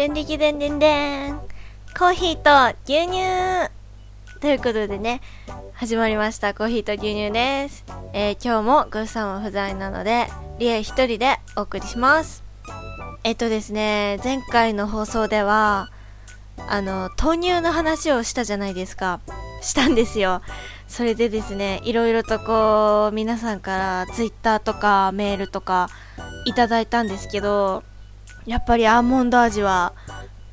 [0.00, 1.38] でんできでんでんでん。
[1.98, 3.70] コーヒーと牛乳
[4.40, 5.20] ということでね、
[5.74, 6.54] 始まりました。
[6.54, 7.84] コーヒーと牛乳です。
[8.14, 10.28] えー、今日もグッさんは不在なので、
[10.58, 12.42] リエ一人でお送りします。
[13.24, 15.90] えっとですね、前回の放送では、
[16.66, 19.20] あの、豆乳の話をしたじゃないですか。
[19.60, 20.40] したんですよ。
[20.88, 25.90] それでですね、いろいろとこう、皆さんからツイッターとかメールとか
[26.46, 27.82] いただいたんですけど、
[28.46, 29.92] やっぱりアーモンド味は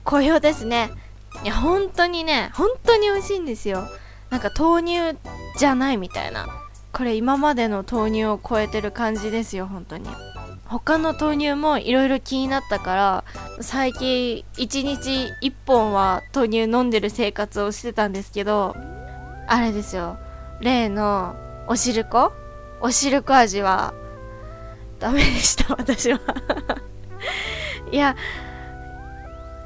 [0.04, 0.92] 好評ですね。
[1.44, 3.88] いや、本当にね、本当に美味しいんですよ。
[4.30, 5.18] なんか豆乳
[5.58, 6.48] じゃないみたいな。
[6.94, 10.10] これ今までの豆乳を超えてる感じですよ、本当に。
[10.68, 13.24] 他の豆乳もいろいろ気になったから
[13.62, 18.76] 最近1日1本は豆乳飲んでる生活をしてたんですけど
[19.48, 20.18] あれですよ
[20.60, 21.36] 例の
[21.68, 22.34] おしるこ
[22.82, 23.94] おしるこ味は
[25.00, 26.20] ダメでした私は
[27.92, 28.16] いや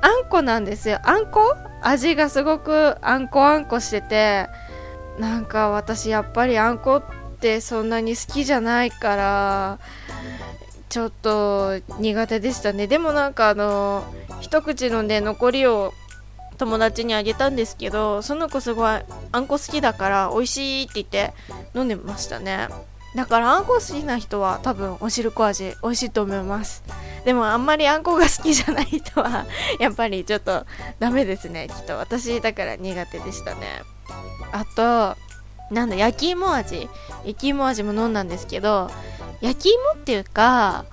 [0.02, 1.00] あんこなんですよ。
[1.03, 1.55] あんこ？
[1.81, 4.47] 味がすごくあんこあんこしてて
[5.19, 7.03] なんか私やっぱりあんこっ
[7.39, 9.80] てそんなに好きじゃないから
[10.89, 12.88] ちょっと苦手でしたね。
[12.88, 14.03] でもなんかあの
[14.42, 15.94] 一口飲んで残りを
[16.58, 21.33] 友達にあげたんですけどその子すごいあんこ好きだから美味しいって言って
[21.73, 22.67] 飲んでましたね。
[23.16, 26.84] だからあんこ好きな人は多分おしるこ味美味しいと思います。
[27.26, 29.45] でもあんまりあんこが好きじゃない人は
[29.80, 30.66] やっぱりちょっと
[31.00, 31.98] ダメですねきっと。
[31.98, 33.84] 私だから苦手でしたね。
[34.54, 35.17] あと
[35.73, 36.89] なんだ焼き芋味。
[37.26, 38.89] 焼き芋味も飲んだんですけど
[39.42, 40.86] 焼き芋っていうか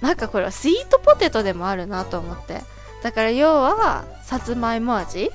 [0.00, 2.62] なんかこれはスイートポテトでもあるなと思って。
[3.02, 5.30] だから要はさつまいも味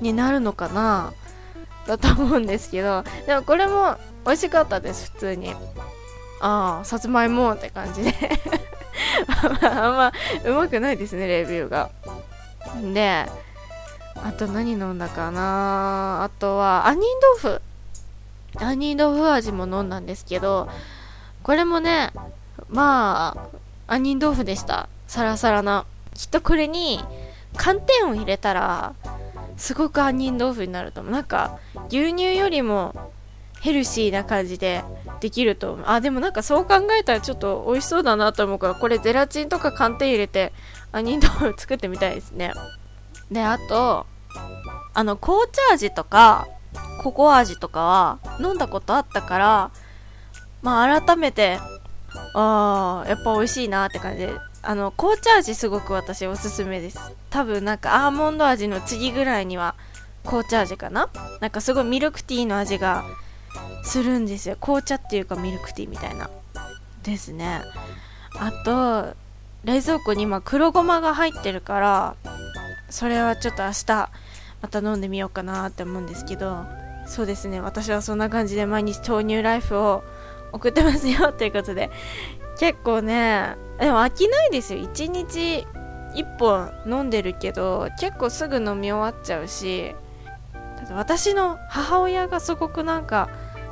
[0.00, 1.12] になるのかな
[1.86, 3.04] だと思うんですけど。
[3.26, 5.54] でもこれも美味しかったです普通に。
[6.40, 8.12] ああさつまいもって感じで。
[9.62, 10.12] あんま
[10.44, 11.88] うまくないですねレビューが。
[12.92, 13.24] で
[14.22, 16.24] あと何飲んだかな。
[16.24, 17.08] あとは杏仁
[17.40, 17.62] 豆腐。
[18.58, 20.68] 杏仁豆腐味も飲んだんですけど
[21.42, 22.10] これもね
[22.68, 23.34] ま
[23.88, 24.90] あ杏仁豆腐でした。
[25.06, 25.86] サラサラな。
[26.12, 27.02] きっとこれに
[27.56, 28.92] 寒天を入れたら
[29.56, 31.12] すごく杏仁豆腐になると思う。
[31.14, 31.58] なんか
[31.88, 32.94] 牛乳よりも
[33.60, 34.84] ヘルシーな感じで
[35.20, 40.52] できるとあでもなんかそう考えたらちょっと美味しそうだなと思うからこれゼラチンとか寒天入れて
[40.92, 42.52] 杏仁豆腐作ってみたいですね。
[43.30, 44.06] であと
[44.94, 46.46] あの紅茶味とか
[47.02, 49.70] ココア味とかは飲んだことあったから
[50.62, 51.58] まあ改めて
[52.34, 54.34] あーやっぱ美味しいなって感じで。
[54.60, 56.98] あの紅茶味すごく私おすすめです。
[57.30, 59.76] 多分なんかアーモンド味の次ぐらいには
[60.24, 61.08] 紅茶味かな？
[61.40, 63.04] なんかすごいミルクティーの味が
[63.82, 64.56] するんですよ。
[64.60, 66.30] 紅茶っていうかミルクティーみたいな。
[67.02, 67.62] ですね。
[68.38, 69.14] あと
[69.64, 72.16] 冷蔵庫に今黒ごまが入ってるから
[72.90, 74.10] それはちょっと明日
[74.60, 76.64] また飲んでみようかなって思うんですけど
[77.06, 77.60] そうですね。
[77.60, 80.04] 私はそんな感じで毎日豆乳ライフを
[80.52, 81.90] 送ってますよということで
[82.58, 84.80] 結構ねでも飽きないですよ。
[84.80, 85.66] 1日
[86.14, 89.94] 1本飲んでるけど結構すぐ飲み終わっちゃうし
[90.90, 93.28] 私の母親がすごくなんか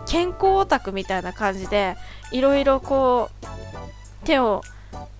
[0.06, 1.96] 健康オタクみたいな感じで
[2.30, 4.62] いろいろこう手を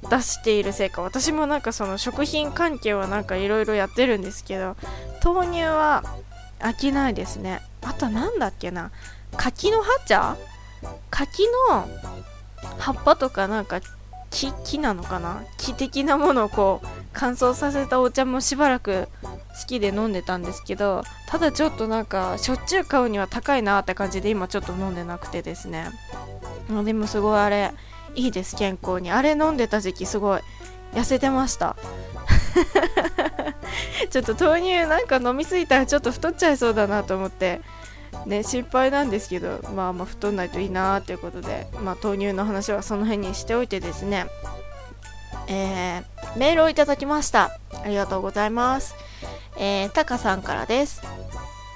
[0.08, 4.76] 出しているせいか私もなんかその食品関係はなんかいろいろやってるんですけど
[5.24, 6.04] 豆乳は
[6.60, 7.60] 飽きないですね。
[7.82, 8.90] あとなんだっけな
[9.36, 10.36] 柿の葉茶？
[11.10, 11.88] 柿の
[12.78, 13.80] 葉っぱとかなんか
[14.30, 15.42] 木木なのかな？
[15.58, 19.08] 木的なものをこう乾燥させたお茶もしばらく
[19.60, 25.90] 好きで飲んでたんですけどただちょっとなんかしょっちゅう買うには高いなって感じで今ちょっと飲んでなくてですね。
[26.84, 27.72] でもすごいあれ
[28.14, 29.10] いいです健康に。
[29.10, 30.40] あれ飲んでた時期すごい
[30.92, 31.76] 痩せてました。
[34.10, 37.60] ちょっと豆乳なんか飲みすぎたらちょっと太っちゃいそうだなと思って。
[38.24, 44.26] ね心配なんですけどまあまあ太んないといいなということでまあ豆乳の話はその辺にしておいてですね。
[45.48, 47.58] えー、メールをいただきました。
[47.84, 48.94] ありがとうございます。
[49.58, 51.02] えー、タカさんからです。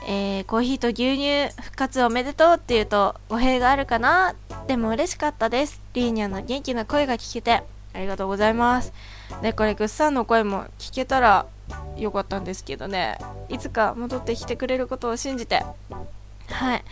[0.06, 4.34] えー、コーヒーと牛乳復活おめでとうっていうと語弊があるかな？
[4.66, 5.80] でも嬉しかったです。
[5.94, 7.62] リーニャの元気な声が聞けて。
[7.92, 8.92] ありがとうございます。
[9.42, 11.46] でこれグッサンの声も聞けたら
[11.96, 13.18] よかったんですけどね。
[13.48, 15.64] いつか戻ってきてくれることを信じて。
[16.48, 16.84] はい。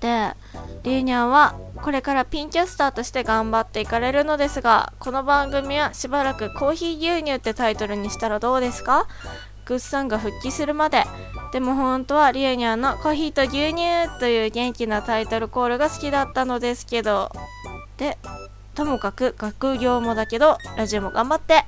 [0.00, 0.34] で
[0.82, 9.06] リーニャンはこれからピンキャスターとして頑張っていかれるのですがこの番組はしばらくコーヒー牛乳ってタイトルにしたらどうですか？
[9.66, 11.04] グッサンが復帰するまで
[11.52, 17.30] でも本当はリエニャンのコーヒーと牛乳という元気なタイトルコールが好きだったのですけど
[17.96, 18.18] で
[18.74, 21.64] ともかく学業もだけどラジオも頑張って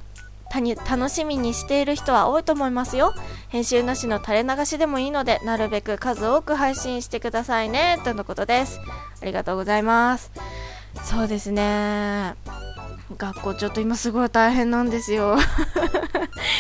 [0.89, 3.13] 楽しみにしている人は多いと思いますよ
[3.49, 8.81] 編集なしの垂れ流しでもいいのでなるべく数多く配信してくださいねとのことです
[9.21, 10.33] ありがとうございます
[11.05, 12.35] そうですね
[13.19, 15.37] 学校ちょっと今すごい大変なんですよ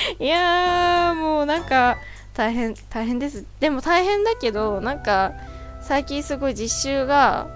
[0.18, 1.98] いやーもうなんか
[2.34, 3.44] 大変大変です。
[3.60, 5.32] でも大変だけどなんか
[5.80, 7.48] 最近すごい実習が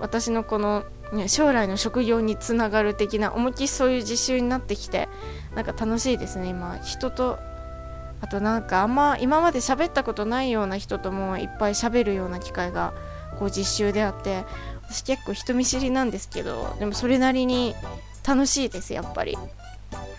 [0.00, 0.84] 私のこの、
[1.26, 5.08] 将来の職業につながる的な思いっきりそういう実習になってきて
[5.54, 6.78] なんか楽しいですね今。
[6.78, 7.38] 人と
[8.22, 12.94] あとなんかあんま今まで喋ったことないような人ともいっぱい喋るような機会が
[13.38, 14.44] こう実習であって
[14.88, 17.74] 私結構人見知りなんですけどでもそれなりに
[18.26, 19.36] 楽しいですやっぱり。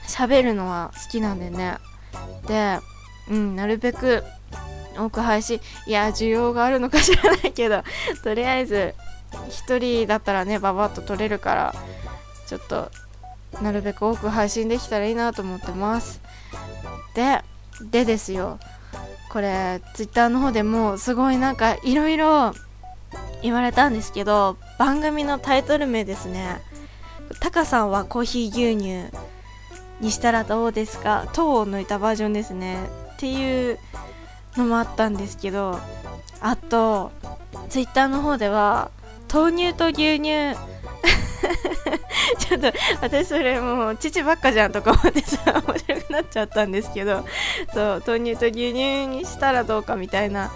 [0.08, 1.78] 喋るのは好きなんでね。
[2.48, 2.80] で
[3.30, 4.24] うんなるべく
[4.98, 7.84] 多く配信いや需要があるのか知らないけど
[8.24, 8.94] とりあえず
[9.32, 11.76] 1人だったらねババッと撮れるから
[12.48, 12.92] ちょっと
[13.62, 16.22] なるべく多く配信できたらいいなと思ってます。
[17.16, 17.42] で
[17.82, 18.60] でですよ。
[19.30, 22.54] これ Twitter の方でもすごいなんかいろいろ
[23.42, 26.62] 言われたんですけど番組のタイトル名ですね。
[27.40, 29.23] タカさんはコーヒー牛乳。
[30.04, 31.28] にしたらどうですか？
[31.34, 32.78] 糖を抜いたバージョンですね。
[33.14, 33.80] っていう
[34.58, 35.80] のもあったんですけど
[36.42, 37.12] あと
[37.70, 38.92] Twitter の方では
[39.32, 40.56] 豆乳と牛乳。
[42.40, 42.72] ちょっと
[43.02, 47.26] 私それもう父ばっかじゃんとか思ってさ面白くなっちゃったんですけど
[47.74, 50.52] そう豆乳と牛乳にしたらどうかみたいな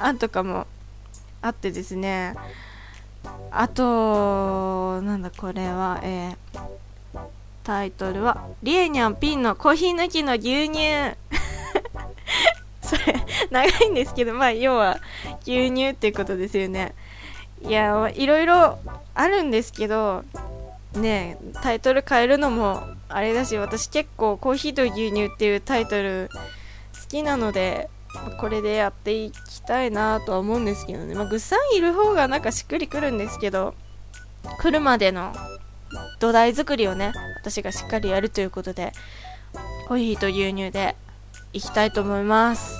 [0.00, 0.66] 案とかも
[1.42, 2.34] あってですね。
[3.50, 6.60] あとなんだこれはえー、
[7.64, 11.16] タイトルは「リエニャンピンのコーヒー抜きの牛乳」
[12.82, 13.14] それ
[13.50, 14.98] 長いんですけどまあ要は
[15.42, 16.94] 牛乳っていうことですよね。
[17.62, 18.78] いやいろいろ
[19.14, 20.24] あるんですけど
[20.94, 26.30] ねタイトル変えるのもあれだし私結構コーヒーと牛乳っていうタイトル
[26.94, 27.90] 好きなので
[28.40, 33.74] これでやっていきたいなとは思うんですけどね、まあ、ぐっさんいる方がなんかしっくりくるんですけど
[34.58, 35.32] 来るまでの
[36.18, 38.92] 土台作りをね私がしっかりやるということで
[39.88, 40.94] コーヒーと牛乳で
[41.52, 42.76] いきたいと思います。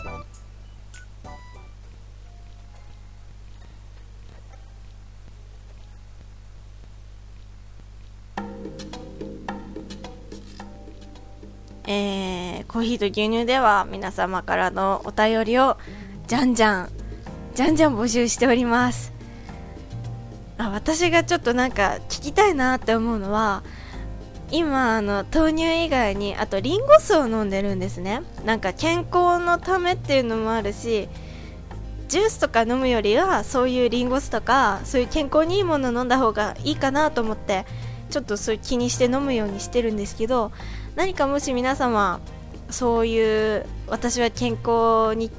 [11.93, 15.77] えー、コーヒーと牛乳では皆様からのお便りを
[16.29, 16.91] じゃんじゃん
[17.57, 19.13] じゃんじゃん募集しております。
[20.59, 23.65] あ私がちょっとなんか聞きたいなって思うのは
[24.51, 28.23] 今あの豆乳以外にあとリンゴ酢を飲んでるんですね。
[28.45, 31.09] なんか健康のためっていうのもあるし
[32.09, 37.65] ジュースとか飲むよりはそういうリンゴ酢とかそういう健康にいいもの飲んだ方がいいかなと思って
[38.11, 40.51] ちょっとそういう気にして飲むようにしてるんですけど
[40.97, 42.21] 何かもし皆様
[42.69, 45.31] そういう私は健康に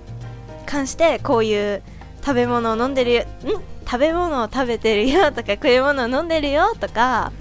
[0.65, 1.83] 関してこういう
[2.21, 3.59] 食べ物を飲んでるん？
[3.85, 7.33] 食べ物を食べてるよとか食い物を飲んでるよとか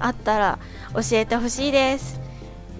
[0.00, 0.58] あったら
[0.94, 2.24] 教えてほしいです。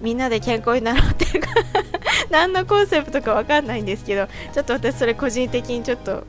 [0.01, 1.49] みんなで健康になろうっていうか
[2.29, 6.23] 何のコンセプトか分かんないんですけどちょっと私それ個人的にちょっと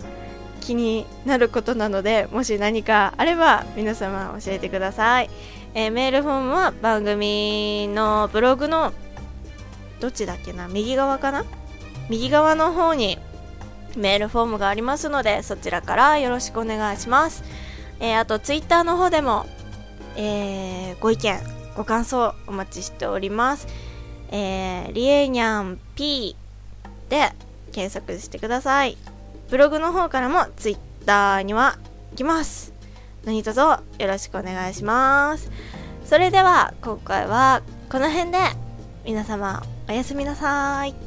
[0.60, 5.30] 気になることなのでもし何かあれば皆様教えてください、
[5.74, 8.92] えー、メールフォームは番組のブログの
[10.00, 11.44] どっちだっけな右側かな？
[12.08, 13.18] 右側の方に
[13.96, 17.42] メールフォームがありますのでそちらからよろしくお願いします、
[17.98, 19.46] えー、あとツイッターの方でも、
[20.16, 23.66] えー、ご意見ご感想お待ちしております。
[24.30, 26.34] えー、リエニャン P
[27.08, 27.32] で
[27.72, 28.96] 検索してください。
[29.50, 31.78] ブログの方からも Twitter には
[32.12, 32.72] 行きます。
[33.24, 35.50] 何卒よろしくお願いします。
[36.04, 38.38] それでは今回はこの辺で
[39.04, 41.05] 皆様おやすみなさい。